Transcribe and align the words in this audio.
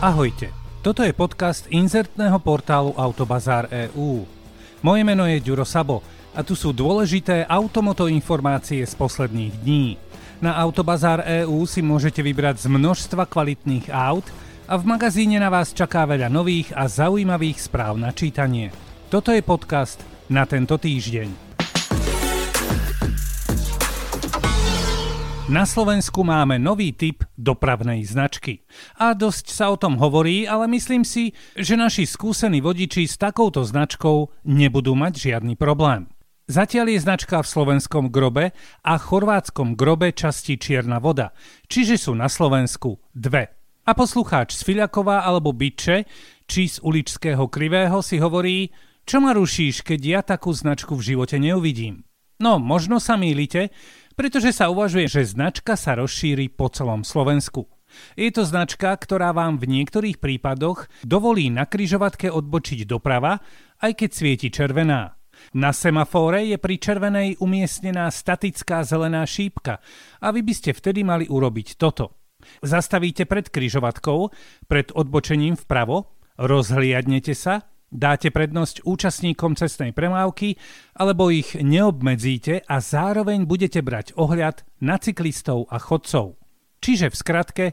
Ahojte, 0.00 0.48
toto 0.80 1.04
je 1.04 1.12
podcast 1.12 1.68
inzertného 1.68 2.40
portálu 2.40 2.96
Autobazár 2.96 3.68
EU. 3.68 4.24
Moje 4.80 5.04
meno 5.04 5.28
je 5.28 5.44
Ďuro 5.44 5.68
Sabo 5.68 6.00
a 6.32 6.40
tu 6.40 6.56
sú 6.56 6.72
dôležité 6.72 7.44
automoto 7.44 8.08
informácie 8.08 8.80
z 8.80 8.96
posledných 8.96 9.60
dní. 9.60 10.00
Na 10.40 10.56
Autobazár 10.56 11.20
EU 11.44 11.68
si 11.68 11.84
môžete 11.84 12.24
vybrať 12.24 12.64
z 12.64 12.66
množstva 12.72 13.28
kvalitných 13.28 13.92
aut 13.92 14.24
a 14.64 14.80
v 14.80 14.88
magazíne 14.88 15.36
na 15.36 15.52
vás 15.52 15.76
čaká 15.76 16.08
veľa 16.08 16.32
nových 16.32 16.72
a 16.72 16.88
zaujímavých 16.88 17.60
správ 17.60 18.00
na 18.00 18.08
čítanie. 18.16 18.72
Toto 19.12 19.36
je 19.36 19.44
podcast 19.44 20.00
na 20.32 20.48
tento 20.48 20.80
týždeň. 20.80 21.49
Na 25.50 25.66
Slovensku 25.66 26.22
máme 26.22 26.62
nový 26.62 26.94
typ 26.94 27.26
dopravnej 27.34 28.06
značky. 28.06 28.62
A 29.02 29.18
dosť 29.18 29.50
sa 29.50 29.74
o 29.74 29.76
tom 29.76 29.98
hovorí, 29.98 30.46
ale 30.46 30.70
myslím 30.70 31.02
si, 31.02 31.34
že 31.58 31.74
naši 31.74 32.06
skúsení 32.06 32.62
vodiči 32.62 33.02
s 33.02 33.18
takouto 33.18 33.66
značkou 33.66 34.46
nebudú 34.46 34.94
mať 34.94 35.18
žiadny 35.18 35.58
problém. 35.58 36.06
Zatiaľ 36.46 36.94
je 36.94 37.02
značka 37.02 37.42
v 37.42 37.50
slovenskom 37.50 38.14
grobe 38.14 38.54
a 38.86 38.94
chorvátskom 38.94 39.74
grobe 39.74 40.14
časti 40.14 40.54
Čierna 40.54 41.02
voda, 41.02 41.34
čiže 41.66 41.98
sú 41.98 42.14
na 42.14 42.30
Slovensku 42.30 43.02
dve. 43.10 43.50
A 43.82 43.90
poslucháč 43.90 44.54
z 44.54 44.62
Filiakova 44.62 45.26
alebo 45.26 45.50
Byče, 45.50 46.06
či 46.46 46.70
z 46.70 46.78
uličského 46.78 47.50
krivého 47.50 47.98
si 48.06 48.22
hovorí, 48.22 48.70
čo 49.02 49.18
ma 49.18 49.34
rušíš, 49.34 49.82
keď 49.82 50.00
ja 50.06 50.20
takú 50.22 50.54
značku 50.54 50.94
v 50.94 51.10
živote 51.10 51.42
neuvidím. 51.42 52.06
No, 52.38 52.56
možno 52.56 53.02
sa 53.02 53.20
mýlite, 53.20 53.68
pretože 54.20 54.52
sa 54.52 54.68
uvažuje, 54.68 55.08
že 55.08 55.32
značka 55.32 55.80
sa 55.80 55.96
rozšíri 55.96 56.52
po 56.52 56.68
celom 56.68 57.08
Slovensku. 57.08 57.64
Je 58.20 58.28
to 58.28 58.44
značka, 58.44 58.92
ktorá 58.92 59.32
vám 59.32 59.56
v 59.56 59.80
niektorých 59.80 60.20
prípadoch 60.20 60.92
dovolí 61.08 61.48
na 61.48 61.64
kryžovatke 61.64 62.28
odbočiť 62.28 62.84
doprava, 62.84 63.40
aj 63.80 63.96
keď 63.96 64.10
svieti 64.12 64.52
červená. 64.52 65.16
Na 65.56 65.72
semafóre 65.72 66.44
je 66.52 66.60
pri 66.60 66.76
červenej 66.76 67.40
umiestnená 67.40 68.12
statická 68.12 68.84
zelená 68.84 69.24
šípka 69.24 69.80
a 70.20 70.26
vy 70.28 70.44
by 70.44 70.52
ste 70.52 70.76
vtedy 70.76 71.00
mali 71.00 71.24
urobiť 71.24 71.80
toto. 71.80 72.20
Zastavíte 72.60 73.24
pred 73.24 73.48
kryžovatkou, 73.48 74.28
pred 74.68 74.92
odbočením 74.92 75.56
vpravo, 75.56 76.12
rozhliadnete 76.36 77.32
sa, 77.32 77.69
Dáte 77.90 78.30
prednosť 78.30 78.86
účastníkom 78.86 79.58
cestnej 79.58 79.90
premávky 79.90 80.54
alebo 80.94 81.26
ich 81.26 81.58
neobmedzíte 81.58 82.62
a 82.62 82.78
zároveň 82.78 83.50
budete 83.50 83.82
brať 83.82 84.14
ohľad 84.14 84.62
na 84.78 84.94
cyklistov 84.94 85.66
a 85.66 85.82
chodcov. 85.82 86.38
Čiže 86.78 87.10
v 87.10 87.18
skratke, 87.18 87.64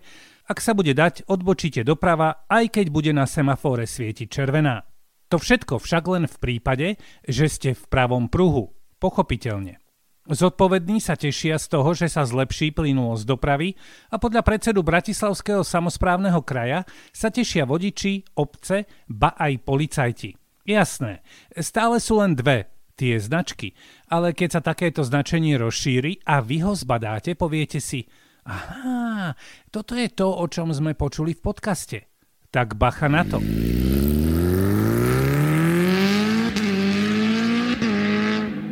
ak 0.50 0.58
sa 0.58 0.74
bude 0.74 0.98
dať, 0.98 1.30
odbočíte 1.30 1.86
doprava, 1.86 2.50
aj 2.50 2.82
keď 2.82 2.86
bude 2.90 3.14
na 3.14 3.30
semafóre 3.30 3.86
svietiť 3.86 4.26
červená. 4.26 4.90
To 5.30 5.38
všetko 5.38 5.78
však 5.78 6.04
len 6.10 6.26
v 6.26 6.38
prípade, 6.42 6.88
že 7.30 7.46
ste 7.46 7.70
v 7.78 7.84
pravom 7.86 8.26
pruhu. 8.26 8.74
Pochopiteľne. 8.98 9.87
Zodpovední 10.28 11.00
sa 11.00 11.16
tešia 11.16 11.56
z 11.56 11.72
toho, 11.72 11.96
že 11.96 12.12
sa 12.12 12.28
zlepší 12.28 12.76
plynulosť 12.76 13.24
dopravy 13.24 13.80
a 14.12 14.20
podľa 14.20 14.44
predsedu 14.44 14.84
Bratislavského 14.84 15.64
samozprávneho 15.64 16.44
kraja 16.44 16.84
sa 17.16 17.32
tešia 17.32 17.64
vodiči, 17.64 18.28
obce, 18.36 18.92
ba 19.08 19.40
aj 19.40 19.64
policajti. 19.64 20.36
Jasné, 20.68 21.24
stále 21.64 22.04
sú 22.04 22.20
len 22.20 22.36
dve, 22.36 22.68
tie 23.00 23.16
značky, 23.16 23.72
ale 24.12 24.36
keď 24.36 24.60
sa 24.60 24.62
takéto 24.68 25.00
značenie 25.08 25.56
rozšíri 25.56 26.28
a 26.28 26.44
vy 26.44 26.60
ho 26.68 26.76
zbadáte, 26.76 27.40
poviete 27.40 27.80
si, 27.80 28.04
aha, 28.44 29.32
toto 29.72 29.96
je 29.96 30.12
to, 30.12 30.28
o 30.28 30.44
čom 30.52 30.76
sme 30.76 30.92
počuli 30.92 31.40
v 31.40 31.40
podcaste. 31.40 32.04
Tak 32.52 32.76
bacha 32.76 33.08
na 33.08 33.24
to. 33.24 33.40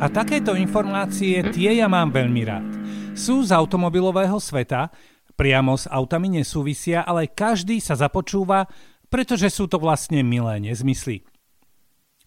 A 0.05 0.13
takéto 0.13 0.53
informácie 0.53 1.41
tie 1.49 1.81
ja 1.81 1.89
mám 1.89 2.13
veľmi 2.13 2.45
rád. 2.45 2.69
Sú 3.17 3.41
z 3.41 3.49
automobilového 3.49 4.37
sveta, 4.37 4.93
priamo 5.33 5.73
s 5.73 5.89
autami 5.89 6.29
nesúvisia, 6.29 7.01
ale 7.01 7.33
každý 7.33 7.81
sa 7.81 7.97
započúva, 7.97 8.69
pretože 9.09 9.49
sú 9.49 9.65
to 9.65 9.81
vlastne 9.81 10.21
milé 10.21 10.61
nezmysly. 10.61 11.25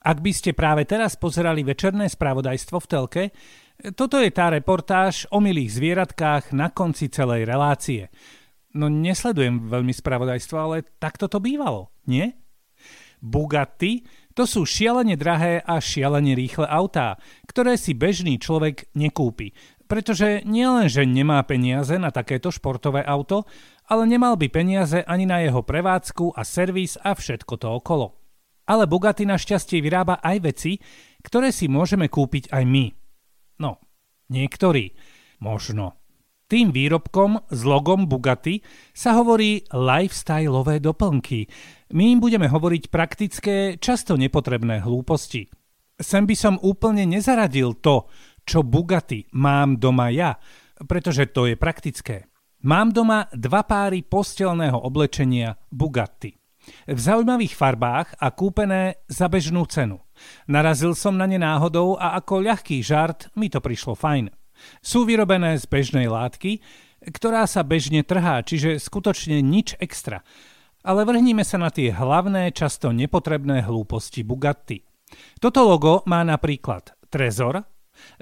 Ak 0.02 0.18
by 0.18 0.32
ste 0.34 0.58
práve 0.58 0.90
teraz 0.90 1.14
pozerali 1.14 1.62
večerné 1.62 2.10
spravodajstvo 2.10 2.82
v 2.82 2.90
telke, 2.90 3.24
toto 3.94 4.18
je 4.18 4.34
tá 4.34 4.50
reportáž 4.50 5.30
o 5.30 5.38
milých 5.38 5.78
zvieratkách 5.78 6.50
na 6.58 6.74
konci 6.74 7.06
celej 7.14 7.46
relácie. 7.46 8.10
No 8.74 8.90
nesledujem 8.90 9.70
veľmi 9.70 9.94
spravodajstvo, 9.94 10.56
ale 10.58 10.82
takto 10.98 11.30
to 11.30 11.38
bývalo, 11.38 11.94
nie? 12.10 12.26
Bugatti 13.22 14.02
to 14.38 14.46
sú 14.46 14.62
šialene 14.62 15.18
drahé 15.18 15.58
a 15.66 15.82
šialene 15.82 16.38
rýchle 16.38 16.62
autá, 16.70 17.18
ktoré 17.50 17.74
si 17.74 17.90
bežný 17.90 18.38
človek 18.38 18.86
nekúpi, 18.94 19.50
pretože 19.90 20.46
nielen, 20.46 20.86
že 20.86 21.02
nemá 21.02 21.42
peniaze 21.42 21.98
na 21.98 22.14
takéto 22.14 22.54
športové 22.54 23.02
auto, 23.02 23.50
ale 23.90 24.06
nemal 24.06 24.38
by 24.38 24.46
peniaze 24.46 25.02
ani 25.02 25.26
na 25.26 25.42
jeho 25.42 25.66
prevádzku 25.66 26.38
a 26.38 26.46
servis 26.46 26.94
a 27.02 27.18
všetko 27.18 27.58
to 27.58 27.66
okolo. 27.82 28.14
Ale 28.70 28.86
Bugatti 28.86 29.26
našťastie 29.26 29.82
vyrába 29.82 30.22
aj 30.22 30.36
veci, 30.46 30.78
ktoré 31.18 31.50
si 31.50 31.66
môžeme 31.66 32.06
kúpiť 32.06 32.54
aj 32.54 32.62
my. 32.62 32.94
No, 33.58 33.82
niektorí. 34.30 34.94
Možno. 35.42 35.97
Tým 36.48 36.72
výrobkom 36.72 37.44
s 37.52 37.60
logom 37.60 38.08
Bugatti 38.08 38.64
sa 38.96 39.20
hovorí 39.20 39.68
lifestyleové 39.68 40.80
doplnky. 40.80 41.44
My 41.92 42.16
im 42.16 42.24
budeme 42.24 42.48
hovoriť 42.48 42.88
praktické, 42.88 43.76
často 43.76 44.16
nepotrebné 44.16 44.80
hlúposti. 44.80 45.44
Sem 46.00 46.24
by 46.24 46.32
som 46.32 46.56
úplne 46.64 47.04
nezaradil 47.04 47.76
to, 47.84 48.08
čo 48.48 48.64
Bugatti 48.64 49.28
mám 49.36 49.76
doma 49.76 50.08
ja, 50.08 50.40
pretože 50.88 51.28
to 51.36 51.44
je 51.44 51.60
praktické. 51.60 52.32
Mám 52.64 52.96
doma 52.96 53.28
dva 53.36 53.68
páry 53.68 54.00
postelného 54.00 54.80
oblečenia 54.88 55.52
Bugatti. 55.68 56.32
V 56.88 56.96
zaujímavých 56.96 57.52
farbách 57.52 58.16
a 58.24 58.32
kúpené 58.32 59.04
za 59.04 59.28
bežnú 59.28 59.68
cenu. 59.68 60.00
Narazil 60.48 60.96
som 60.96 61.12
na 61.12 61.28
ne 61.28 61.36
náhodou 61.36 62.00
a 62.00 62.16
ako 62.16 62.40
ľahký 62.40 62.80
žart 62.80 63.28
mi 63.36 63.52
to 63.52 63.60
prišlo 63.60 63.92
fajn. 63.92 64.32
Sú 64.80 65.08
vyrobené 65.08 65.58
z 65.58 65.64
bežnej 65.66 66.06
látky, 66.06 66.60
ktorá 67.04 67.46
sa 67.46 67.62
bežne 67.62 68.02
trhá, 68.02 68.42
čiže 68.42 68.82
skutočne 68.82 69.38
nič 69.40 69.78
extra. 69.78 70.26
Ale 70.82 71.06
vrhníme 71.06 71.42
sa 71.42 71.58
na 71.58 71.70
tie 71.70 71.90
hlavné, 71.90 72.50
často 72.54 72.90
nepotrebné 72.94 73.66
hlúposti 73.66 74.22
Bugatti. 74.22 74.82
Toto 75.38 75.64
logo 75.64 76.02
má 76.06 76.22
napríklad 76.22 76.94
trezor, 77.08 77.64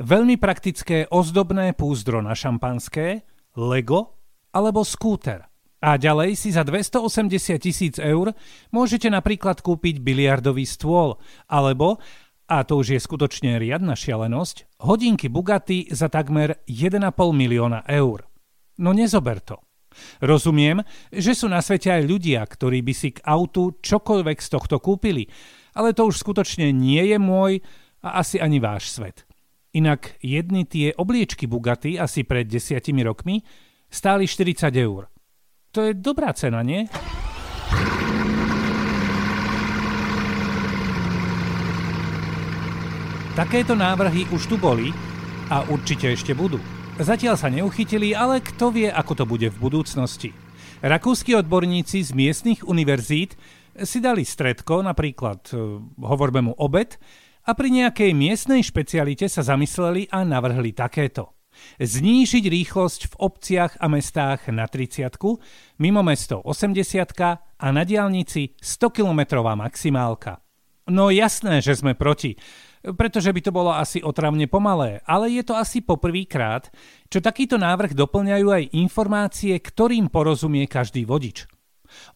veľmi 0.00 0.40
praktické 0.40 1.10
ozdobné 1.10 1.76
púzdro 1.76 2.22
na 2.24 2.32
šampanské, 2.32 3.26
Lego 3.56 4.20
alebo 4.52 4.84
skúter. 4.84 5.48
A 5.80 6.00
ďalej 6.00 6.40
si 6.40 6.48
za 6.52 6.64
280 6.64 7.60
tisíc 7.60 7.94
eur 8.00 8.32
môžete 8.72 9.12
napríklad 9.12 9.60
kúpiť 9.60 10.00
biliardový 10.00 10.64
stôl 10.64 11.20
alebo 11.46 12.00
a 12.46 12.62
to 12.62 12.78
už 12.78 12.94
je 12.94 13.00
skutočne 13.02 13.58
riadna 13.58 13.98
šialenosť, 13.98 14.80
hodinky 14.86 15.26
Bugatti 15.26 15.90
za 15.90 16.06
takmer 16.06 16.62
1,5 16.70 17.10
milióna 17.34 17.82
eur. 17.90 18.26
No 18.78 18.94
nezober 18.94 19.42
to. 19.42 19.58
Rozumiem, 20.20 20.84
že 21.08 21.32
sú 21.32 21.48
na 21.48 21.64
svete 21.64 21.88
aj 21.88 22.02
ľudia, 22.04 22.44
ktorí 22.44 22.84
by 22.84 22.94
si 22.94 23.16
k 23.16 23.24
autu 23.24 23.80
čokoľvek 23.80 24.38
z 24.38 24.48
tohto 24.52 24.76
kúpili, 24.78 25.26
ale 25.74 25.96
to 25.96 26.06
už 26.06 26.20
skutočne 26.20 26.70
nie 26.70 27.00
je 27.10 27.18
môj 27.18 27.64
a 28.04 28.20
asi 28.20 28.36
ani 28.38 28.60
váš 28.60 28.92
svet. 28.92 29.24
Inak 29.76 30.16
jedny 30.24 30.64
tie 30.64 30.92
obliečky 30.96 31.44
Bugatti 31.44 32.00
asi 32.00 32.24
pred 32.24 32.48
desiatimi 32.48 33.04
rokmi 33.04 33.44
stáli 33.92 34.24
40 34.24 34.72
eur. 34.72 35.08
To 35.76 35.84
je 35.84 35.92
dobrá 35.92 36.32
cena, 36.32 36.64
nie? 36.64 36.88
Takéto 43.36 43.76
návrhy 43.76 44.24
už 44.32 44.48
tu 44.48 44.56
boli 44.56 44.96
a 45.52 45.60
určite 45.68 46.08
ešte 46.08 46.32
budú. 46.32 46.56
Zatiaľ 46.96 47.36
sa 47.36 47.52
neuchytili, 47.52 48.16
ale 48.16 48.40
kto 48.40 48.72
vie, 48.72 48.88
ako 48.88 49.12
to 49.12 49.24
bude 49.28 49.52
v 49.52 49.60
budúcnosti. 49.60 50.32
Rakúsky 50.80 51.36
odborníci 51.36 52.00
z 52.00 52.16
miestnych 52.16 52.64
univerzít 52.64 53.36
si 53.84 54.00
dali 54.00 54.24
stredko, 54.24 54.80
napríklad 54.80 55.52
e, 55.52 55.56
hovorme 56.00 56.48
mu 56.48 56.56
obed, 56.56 56.96
a 57.44 57.52
pri 57.52 57.76
nejakej 57.76 58.16
miestnej 58.16 58.64
špecialite 58.64 59.28
sa 59.28 59.44
zamysleli 59.44 60.08
a 60.08 60.24
navrhli 60.24 60.72
takéto. 60.72 61.36
Znížiť 61.76 62.40
rýchlosť 62.40 63.00
v 63.12 63.14
obciach 63.20 63.76
a 63.76 63.86
mestách 63.92 64.48
na 64.48 64.64
30 64.64 65.12
mimo 65.84 66.00
mesto 66.00 66.40
80 66.40 66.80
a 67.60 67.66
na 67.68 67.84
diálnici 67.84 68.56
100 68.56 68.96
km 68.96 69.44
maximálka. 69.44 70.40
No 70.86 71.10
jasné, 71.10 71.58
že 71.60 71.74
sme 71.74 71.98
proti, 71.98 72.38
pretože 72.84 73.32
by 73.32 73.40
to 73.40 73.52
bolo 73.54 73.72
asi 73.72 74.02
otravne 74.04 74.50
pomalé, 74.50 75.00
ale 75.08 75.32
je 75.32 75.42
to 75.46 75.54
asi 75.56 75.80
poprvýkrát, 75.80 76.68
čo 77.08 77.24
takýto 77.24 77.56
návrh 77.56 77.96
doplňajú 77.96 78.46
aj 78.50 78.72
informácie, 78.76 79.56
ktorým 79.56 80.12
porozumie 80.12 80.68
každý 80.68 81.08
vodič. 81.08 81.48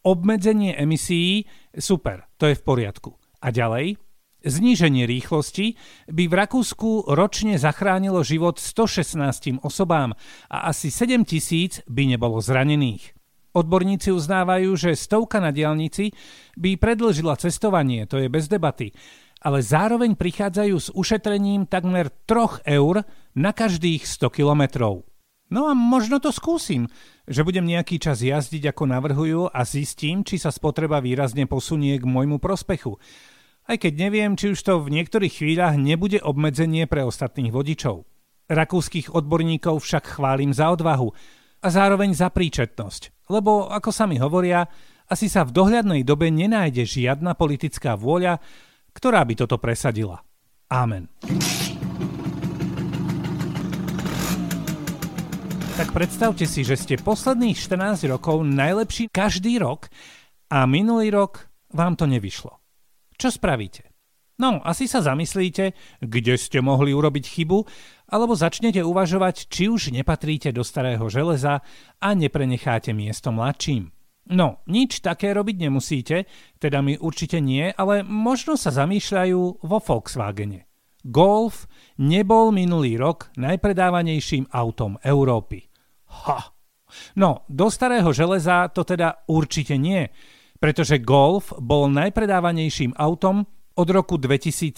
Obmedzenie 0.02 0.74
emisí, 0.76 1.46
super, 1.72 2.26
to 2.36 2.50
je 2.50 2.58
v 2.58 2.62
poriadku. 2.66 3.10
A 3.40 3.48
ďalej, 3.54 3.96
Zníženie 4.40 5.04
rýchlosti 5.04 5.76
by 6.08 6.24
v 6.24 6.32
Rakúsku 6.32 7.12
ročne 7.12 7.60
zachránilo 7.60 8.24
život 8.24 8.56
116 8.56 9.60
osobám 9.60 10.16
a 10.48 10.72
asi 10.72 10.88
7 10.88 11.28
tisíc 11.28 11.84
by 11.84 12.16
nebolo 12.16 12.40
zranených. 12.40 13.12
Odborníci 13.52 14.08
uznávajú, 14.08 14.70
že 14.80 14.96
stovka 14.96 15.44
na 15.44 15.52
diálnici 15.52 16.16
by 16.56 16.80
predlžila 16.80 17.36
cestovanie, 17.36 18.08
to 18.08 18.16
je 18.16 18.32
bez 18.32 18.48
debaty, 18.48 18.96
ale 19.40 19.64
zároveň 19.64 20.14
prichádzajú 20.14 20.76
s 20.76 20.88
ušetrením 20.92 21.64
takmer 21.64 22.12
3 22.28 22.64
eur 22.69 23.08
na 23.32 23.50
každých 23.56 24.04
100 24.04 24.37
kilometrov. 24.37 25.08
No 25.50 25.66
a 25.66 25.75
možno 25.75 26.22
to 26.22 26.31
skúsim, 26.31 26.87
že 27.26 27.42
budem 27.42 27.66
nejaký 27.66 27.98
čas 27.98 28.22
jazdiť 28.22 28.70
ako 28.70 28.84
navrhujú 28.87 29.40
a 29.50 29.66
zistím, 29.66 30.22
či 30.22 30.38
sa 30.38 30.54
spotreba 30.54 31.02
výrazne 31.02 31.50
posunie 31.50 31.98
k 31.98 32.06
môjmu 32.06 32.38
prospechu. 32.38 33.02
Aj 33.66 33.75
keď 33.75 33.92
neviem, 33.98 34.38
či 34.38 34.54
už 34.54 34.60
to 34.62 34.78
v 34.78 34.94
niektorých 34.94 35.43
chvíľach 35.43 35.75
nebude 35.75 36.22
obmedzenie 36.22 36.86
pre 36.86 37.02
ostatných 37.02 37.50
vodičov. 37.50 38.06
Rakúskych 38.46 39.10
odborníkov 39.10 39.82
však 39.82 40.19
chválim 40.19 40.54
za 40.54 40.70
odvahu 40.70 41.10
a 41.62 41.66
zároveň 41.70 42.14
za 42.14 42.31
príčetnosť, 42.31 43.31
lebo, 43.31 43.70
ako 43.70 43.90
sami 43.90 44.22
hovoria, 44.22 44.66
asi 45.10 45.26
sa 45.26 45.43
v 45.43 45.54
dohľadnej 45.54 46.06
dobe 46.06 46.31
nenájde 46.31 46.86
žiadna 46.86 47.34
politická 47.34 47.98
vôľa, 47.98 48.38
ktorá 49.00 49.25
by 49.25 49.35
toto 49.35 49.56
presadila. 49.56 50.20
Amen. 50.69 51.08
Tak 55.81 55.97
predstavte 55.97 56.44
si, 56.44 56.61
že 56.61 56.76
ste 56.76 57.00
posledných 57.00 57.56
14 57.56 58.05
rokov 58.12 58.44
najlepší 58.44 59.08
každý 59.08 59.56
rok 59.56 59.88
a 60.52 60.69
minulý 60.69 61.08
rok 61.08 61.49
vám 61.73 61.97
to 61.97 62.05
nevyšlo. 62.05 62.61
Čo 63.17 63.32
spravíte? 63.32 63.88
No, 64.41 64.61
asi 64.61 64.85
sa 64.85 65.00
zamyslíte, 65.00 65.73
kde 66.00 66.37
ste 66.37 66.61
mohli 66.61 66.93
urobiť 66.93 67.25
chybu, 67.25 67.58
alebo 68.08 68.32
začnete 68.37 68.81
uvažovať, 68.81 69.49
či 69.49 69.69
už 69.69 69.93
nepatríte 69.93 70.53
do 70.53 70.64
starého 70.64 71.05
železa 71.12 71.61
a 72.00 72.08
neprenecháte 72.12 72.93
miesto 72.93 73.32
mladším. 73.32 73.93
No, 74.28 74.61
nič 74.69 75.00
také 75.00 75.32
robiť 75.32 75.56
nemusíte, 75.67 76.28
teda 76.61 76.84
mi 76.84 77.00
určite 77.00 77.40
nie, 77.40 77.72
ale 77.72 78.05
možno 78.05 78.55
sa 78.61 78.69
zamýšľajú 78.69 79.64
vo 79.64 79.78
Volkswagene. 79.81 80.69
Golf 81.00 81.64
nebol 81.96 82.52
minulý 82.52 83.00
rok 83.00 83.32
najpredávanejším 83.40 84.52
autom 84.52 85.00
Európy. 85.00 85.64
Ha! 86.26 86.52
No, 87.17 87.46
do 87.49 87.70
starého 87.70 88.11
železa 88.12 88.69
to 88.69 88.84
teda 88.84 89.25
určite 89.31 89.78
nie, 89.81 90.11
pretože 90.61 91.00
Golf 91.00 91.55
bol 91.56 91.88
najpredávanejším 91.88 92.99
autom 92.99 93.46
od 93.81 93.88
roku 93.88 94.20
2007 94.20 94.76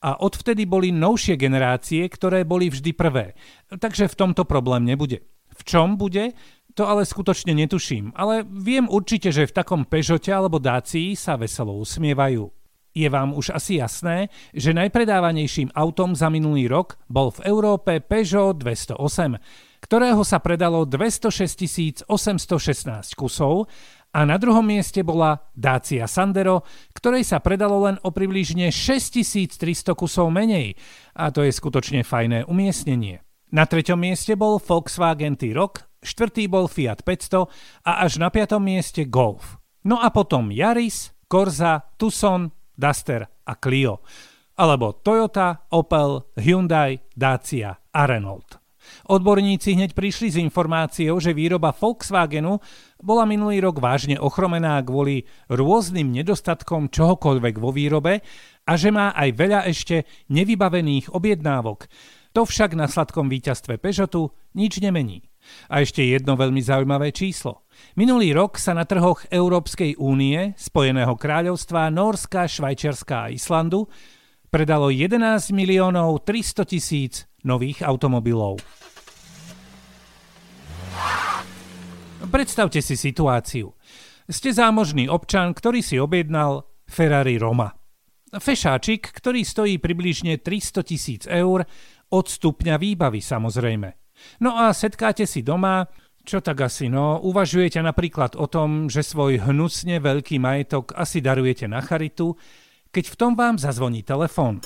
a 0.00 0.10
odvtedy 0.24 0.64
boli 0.64 0.88
novšie 0.94 1.36
generácie, 1.36 2.08
ktoré 2.08 2.48
boli 2.48 2.72
vždy 2.72 2.90
prvé. 2.96 3.36
Takže 3.68 4.08
v 4.08 4.18
tomto 4.18 4.48
problém 4.48 4.88
nebude. 4.88 5.20
V 5.52 5.62
čom 5.68 6.00
bude? 6.00 6.32
To 6.72 6.88
ale 6.88 7.04
skutočne 7.04 7.52
netuším, 7.52 8.16
ale 8.16 8.48
viem 8.48 8.88
určite, 8.88 9.28
že 9.28 9.44
v 9.44 9.52
takom 9.52 9.84
Peugeote 9.84 10.32
alebo 10.32 10.56
Dácii 10.56 11.12
sa 11.12 11.36
veselo 11.36 11.76
usmievajú. 11.76 12.48
Je 12.92 13.08
vám 13.08 13.32
už 13.32 13.56
asi 13.56 13.80
jasné, 13.80 14.28
že 14.52 14.76
najpredávanejším 14.76 15.72
autom 15.72 16.12
za 16.12 16.28
minulý 16.28 16.68
rok 16.68 17.00
bol 17.08 17.32
v 17.32 17.44
Európe 17.48 18.00
Peugeot 18.00 18.56
208, 18.56 19.40
ktorého 19.84 20.20
sa 20.24 20.40
predalo 20.40 20.84
206 20.84 22.08
816 22.08 23.16
kusov 23.16 23.68
a 24.12 24.28
na 24.28 24.36
druhom 24.36 24.64
mieste 24.64 25.00
bola 25.00 25.40
Dacia 25.56 26.04
Sandero, 26.04 26.68
ktorej 26.92 27.24
sa 27.24 27.40
predalo 27.40 27.88
len 27.88 27.96
o 28.04 28.12
približne 28.12 28.68
6300 28.68 29.92
kusov 29.96 30.28
menej 30.28 30.76
a 31.16 31.32
to 31.32 31.44
je 31.44 31.52
skutočne 31.52 32.04
fajné 32.04 32.44
umiestnenie. 32.44 33.24
Na 33.52 33.64
treťom 33.68 34.00
mieste 34.00 34.36
bol 34.36 34.60
Volkswagen 34.60 35.36
T-Roc, 35.36 35.91
štvrtý 36.02 36.50
bol 36.50 36.66
Fiat 36.66 37.06
500 37.06 37.86
a 37.86 38.02
až 38.02 38.18
na 38.18 38.28
piatom 38.28 38.60
mieste 38.60 39.06
Golf. 39.06 39.56
No 39.86 40.02
a 40.02 40.10
potom 40.10 40.50
Yaris, 40.50 41.14
Corsa, 41.30 41.80
Tucson, 41.96 42.50
Duster 42.74 43.24
a 43.24 43.54
Clio. 43.56 44.02
Alebo 44.58 45.00
Toyota, 45.00 45.64
Opel, 45.72 46.28
Hyundai, 46.36 47.00
Dacia 47.16 47.72
a 47.72 48.02
Renault. 48.04 48.62
Odborníci 49.08 49.74
hneď 49.74 49.94
prišli 49.96 50.28
s 50.30 50.36
informáciou, 50.38 51.18
že 51.18 51.34
výroba 51.34 51.74
Volkswagenu 51.74 52.58
bola 53.02 53.24
minulý 53.26 53.62
rok 53.62 53.82
vážne 53.82 54.18
ochromená 54.18 54.78
kvôli 54.82 55.26
rôznym 55.50 56.10
nedostatkom 56.10 56.90
čohokoľvek 56.90 57.54
vo 57.58 57.70
výrobe 57.74 58.22
a 58.62 58.72
že 58.78 58.94
má 58.94 59.10
aj 59.14 59.28
veľa 59.34 59.60
ešte 59.66 60.06
nevybavených 60.30 61.10
objednávok. 61.10 61.90
To 62.32 62.48
však 62.48 62.72
na 62.72 62.88
sladkom 62.88 63.28
víťazstve 63.28 63.76
Peugeotu 63.76 64.32
nič 64.56 64.80
nemení. 64.80 65.28
A 65.68 65.82
ešte 65.82 66.06
jedno 66.06 66.38
veľmi 66.38 66.62
zaujímavé 66.62 67.10
číslo. 67.12 67.66
Minulý 67.98 68.32
rok 68.32 68.56
sa 68.56 68.72
na 68.72 68.86
trhoch 68.86 69.26
Európskej 69.28 69.98
únie, 69.98 70.54
Spojeného 70.56 71.18
kráľovstva, 71.18 71.92
Norska, 71.92 72.46
Švajčiarska 72.46 73.28
a 73.28 73.32
Islandu 73.34 73.90
predalo 74.52 74.92
11 74.92 75.52
miliónov 75.56 76.28
300 76.28 76.68
tisíc 76.68 77.24
nových 77.40 77.80
automobilov. 77.80 78.60
Predstavte 82.28 82.84
si 82.84 82.94
situáciu. 82.94 83.72
Ste 84.28 84.54
zámožný 84.54 85.10
občan, 85.10 85.56
ktorý 85.56 85.82
si 85.82 85.98
objednal 85.98 86.68
Ferrari 86.86 87.36
Roma. 87.36 87.72
Fešáčik, 88.32 89.12
ktorý 89.12 89.44
stojí 89.44 89.76
približne 89.76 90.40
300 90.40 90.88
tisíc 90.88 91.22
eur, 91.28 91.68
od 92.12 92.26
stupňa 92.28 92.76
výbavy 92.76 93.24
samozrejme. 93.24 93.88
No 94.44 94.54
a 94.54 94.70
setkáte 94.70 95.24
si 95.24 95.42
doma, 95.42 95.88
čo 96.22 96.38
tak 96.38 96.62
asi 96.62 96.86
no, 96.86 97.18
uvažujete 97.18 97.82
napríklad 97.82 98.38
o 98.38 98.46
tom, 98.46 98.86
že 98.86 99.02
svoj 99.02 99.42
hnusne 99.42 99.98
veľký 99.98 100.38
majetok 100.38 100.94
asi 100.94 101.18
darujete 101.18 101.66
na 101.66 101.82
charitu, 101.82 102.38
keď 102.94 103.04
v 103.10 103.18
tom 103.18 103.32
vám 103.34 103.58
zazvoní 103.58 104.06
telefón. 104.06 104.62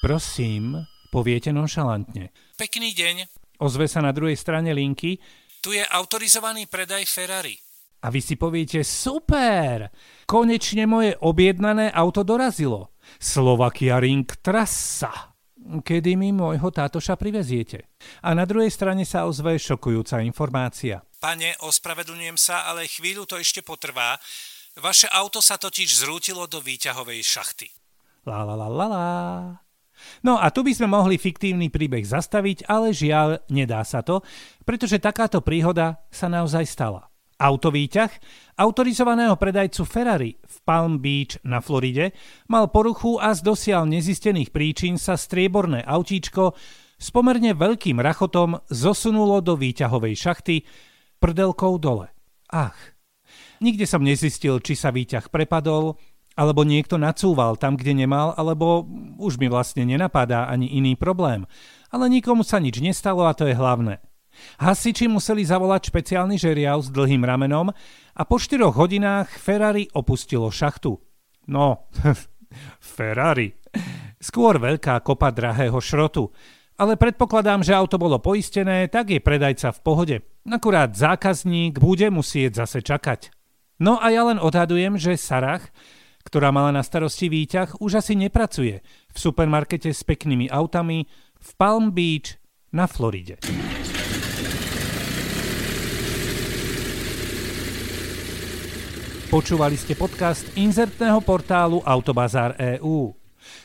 Prosím, 0.00 0.80
poviete 1.12 1.52
nonšalantne. 1.52 2.32
Pekný 2.56 2.96
deň. 2.96 3.16
Ozve 3.60 3.84
sa 3.84 4.00
na 4.00 4.16
druhej 4.16 4.38
strane 4.38 4.72
linky. 4.72 5.20
Tu 5.60 5.76
je 5.76 5.84
autorizovaný 5.84 6.64
predaj 6.64 7.04
Ferrari. 7.04 7.52
A 8.00 8.08
vy 8.08 8.24
si 8.24 8.40
poviete, 8.40 8.80
super, 8.80 9.92
konečne 10.24 10.88
moje 10.88 11.12
objednané 11.20 11.92
auto 11.92 12.24
dorazilo. 12.24 12.96
Slovakia 13.18 13.98
Ring 13.98 14.28
trasa. 14.44 15.34
Kedy 15.60 16.16
mi 16.16 16.32
môjho 16.32 16.72
tátoša 16.72 17.14
priveziete? 17.20 17.90
A 18.24 18.32
na 18.32 18.48
druhej 18.48 18.72
strane 18.72 19.04
sa 19.04 19.28
ozve 19.28 19.60
šokujúca 19.60 20.24
informácia. 20.24 21.04
Pane, 21.20 21.52
ospravedlňujem 21.60 22.38
sa, 22.40 22.64
ale 22.64 22.88
chvíľu 22.88 23.28
to 23.28 23.36
ešte 23.36 23.60
potrvá. 23.60 24.16
Vaše 24.80 25.10
auto 25.12 25.44
sa 25.44 25.60
totiž 25.60 26.00
zrútilo 26.00 26.48
do 26.48 26.64
výťahovej 26.64 27.20
šachty. 27.20 27.68
La 28.24 28.46
la 28.46 28.56
la 28.56 28.68
la 28.70 28.86
la. 28.86 29.08
No 30.24 30.40
a 30.40 30.48
tu 30.48 30.64
by 30.64 30.72
sme 30.72 30.88
mohli 30.88 31.20
fiktívny 31.20 31.68
príbeh 31.68 32.00
zastaviť, 32.08 32.64
ale 32.64 32.96
žiaľ, 32.96 33.44
nedá 33.52 33.84
sa 33.84 34.00
to, 34.00 34.24
pretože 34.64 34.96
takáto 34.96 35.44
príhoda 35.44 36.00
sa 36.08 36.32
naozaj 36.32 36.64
stala. 36.64 37.09
Autovýťah 37.40 38.10
autorizovaného 38.60 39.32
predajcu 39.40 39.88
Ferrari 39.88 40.36
v 40.36 40.56
Palm 40.60 41.00
Beach 41.00 41.40
na 41.40 41.64
Floride 41.64 42.12
mal 42.52 42.68
poruchu 42.68 43.16
a 43.16 43.32
z 43.32 43.40
dosiaľ 43.40 43.88
nezistených 43.88 44.52
príčin 44.52 45.00
sa 45.00 45.16
strieborné 45.16 45.80
autíčko 45.80 46.52
s 47.00 47.08
pomerne 47.08 47.56
veľkým 47.56 47.96
rachotom 47.96 48.60
zosunulo 48.68 49.40
do 49.40 49.56
výťahovej 49.56 50.14
šachty 50.20 50.56
prdelkou 51.16 51.80
dole. 51.80 52.12
Ach, 52.52 52.76
nikde 53.64 53.88
som 53.88 54.04
nezistil, 54.04 54.60
či 54.60 54.76
sa 54.76 54.92
výťah 54.92 55.32
prepadol, 55.32 55.96
alebo 56.36 56.60
niekto 56.60 57.00
nacúval 57.00 57.56
tam, 57.56 57.80
kde 57.80 58.04
nemal, 58.04 58.36
alebo 58.36 58.84
už 59.16 59.40
mi 59.40 59.48
vlastne 59.48 59.88
nenapadá 59.88 60.44
ani 60.44 60.68
iný 60.76 60.92
problém. 60.92 61.48
Ale 61.88 62.12
nikomu 62.12 62.44
sa 62.44 62.60
nič 62.60 62.84
nestalo 62.84 63.24
a 63.24 63.32
to 63.32 63.48
je 63.48 63.56
hlavné. 63.56 64.04
Hasiči 64.60 65.06
museli 65.06 65.46
zavolať 65.46 65.90
špeciálny 65.90 66.36
žeriav 66.36 66.80
s 66.84 66.92
dlhým 66.92 67.24
ramenom 67.24 67.72
a 68.16 68.22
po 68.26 68.36
4 68.36 68.70
hodinách 68.74 69.30
Ferrari 69.34 69.88
opustilo 69.92 70.50
šachtu. 70.52 70.98
No, 71.48 71.90
Ferrari. 72.96 73.54
Skôr 74.20 74.60
veľká 74.60 75.00
kopa 75.00 75.32
drahého 75.32 75.80
šrotu. 75.80 76.28
Ale 76.80 76.96
predpokladám, 76.96 77.60
že 77.60 77.76
auto 77.76 78.00
bolo 78.00 78.16
poistené, 78.20 78.88
tak 78.88 79.12
je 79.12 79.20
predajca 79.20 79.68
v 79.76 79.80
pohode. 79.84 80.16
Akurát 80.48 80.96
zákazník 80.96 81.76
bude 81.76 82.08
musieť 82.08 82.64
zase 82.64 82.80
čakať. 82.80 83.36
No 83.80 84.00
a 84.00 84.08
ja 84.08 84.24
len 84.24 84.40
odhadujem, 84.40 84.96
že 84.96 85.20
Sarah, 85.20 85.60
ktorá 86.24 86.52
mala 86.52 86.72
na 86.72 86.80
starosti 86.80 87.28
výťah, 87.28 87.80
už 87.84 88.00
asi 88.00 88.16
nepracuje 88.16 88.80
v 89.12 89.16
supermarkete 89.16 89.92
s 89.92 90.04
peknými 90.04 90.48
autami 90.48 91.04
v 91.36 91.50
Palm 91.56 91.92
Beach 91.92 92.40
na 92.72 92.88
Floride. 92.88 93.40
Počúvali 99.30 99.78
ste 99.78 99.94
podcast 99.94 100.42
inzertného 100.58 101.22
portálu 101.22 101.78
Autobazár 101.86 102.58
EU. 102.58 103.14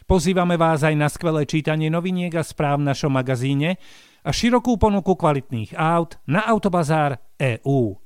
Pozývame 0.05 0.61
vás 0.61 0.85
aj 0.85 0.93
na 0.93 1.09
skvelé 1.09 1.41
čítanie 1.49 1.89
noviniek 1.89 2.29
a 2.37 2.45
správ 2.45 2.85
v 2.85 2.93
našom 2.93 3.09
magazíne 3.09 3.81
a 4.21 4.29
širokú 4.29 4.77
ponuku 4.77 5.17
kvalitných 5.17 5.73
aut 5.73 6.21
na 6.29 6.45
Autobazár 6.45 7.17
EU. 7.41 7.97